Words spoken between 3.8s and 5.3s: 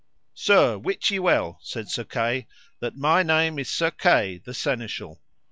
Kay, the Seneschal.